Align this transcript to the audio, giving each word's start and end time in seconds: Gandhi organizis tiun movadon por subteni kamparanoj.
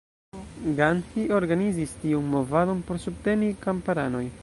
Gandhi 0.79 1.25
organizis 1.41 1.95
tiun 2.05 2.33
movadon 2.35 2.83
por 2.89 3.05
subteni 3.07 3.55
kamparanoj. 3.69 4.29